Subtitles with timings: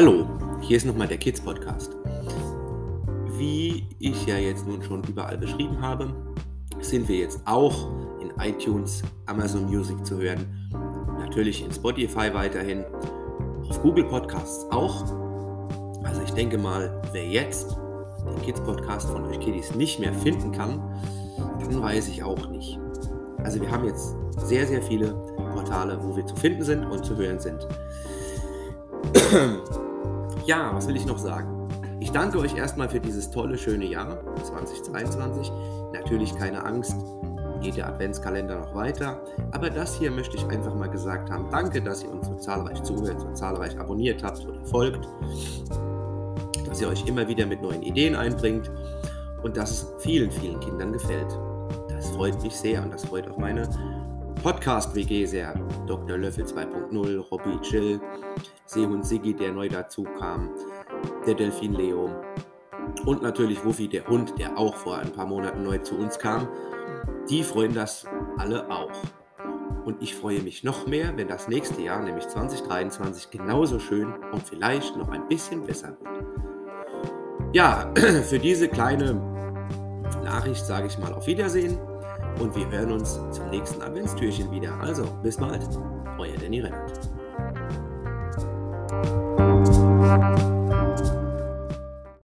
[0.00, 0.28] Hallo,
[0.60, 1.90] hier ist nochmal der Kids Podcast.
[3.36, 6.14] Wie ich ja jetzt nun schon überall beschrieben habe,
[6.78, 7.88] sind wir jetzt auch
[8.20, 10.46] in iTunes, Amazon Music zu hören,
[11.18, 12.84] natürlich in Spotify weiterhin,
[13.68, 15.02] auf Google Podcasts auch.
[16.04, 17.76] Also ich denke mal, wer jetzt
[18.24, 20.80] den Kids Podcast von euch Kiddies nicht mehr finden kann,
[21.58, 22.78] dann weiß ich auch nicht.
[23.42, 25.12] Also wir haben jetzt sehr, sehr viele
[25.54, 27.66] Portale, wo wir zu finden sind und zu hören sind.
[30.48, 31.68] ja, was will ich noch sagen?
[32.00, 35.52] Ich danke euch erstmal für dieses tolle, schöne Jahr 2022.
[35.92, 36.96] Natürlich keine Angst,
[37.60, 39.20] geht der Adventskalender noch weiter.
[39.50, 41.50] Aber das hier möchte ich einfach mal gesagt haben.
[41.50, 45.06] Danke, dass ihr uns so zahlreich zuhört, so zahlreich abonniert habt oder folgt.
[46.66, 48.70] Dass ihr euch immer wieder mit neuen Ideen einbringt
[49.42, 51.38] und dass es vielen, vielen Kindern gefällt.
[51.90, 53.68] Das freut mich sehr und das freut auch meine
[54.42, 55.52] Podcast-WG sehr.
[55.86, 56.16] Dr.
[56.16, 58.00] Löffel 2.0, Robby Chill,
[58.68, 60.50] Seehund Siggi, der neu dazu kam,
[61.26, 62.10] der Delfin Leo
[63.06, 66.48] und natürlich Wuffi, der Hund, der auch vor ein paar Monaten neu zu uns kam.
[67.30, 68.92] Die freuen das alle auch.
[69.84, 74.42] Und ich freue mich noch mehr, wenn das nächste Jahr, nämlich 2023, genauso schön und
[74.42, 77.54] vielleicht noch ein bisschen besser wird.
[77.54, 77.90] Ja,
[78.28, 79.14] für diese kleine
[80.22, 81.78] Nachricht sage ich mal auf Wiedersehen
[82.38, 84.78] und wir hören uns zum nächsten Adventstürchen wieder.
[84.80, 85.66] Also, bis bald.
[86.18, 86.97] Euer Danny Rennert.
[90.18, 90.47] Bye.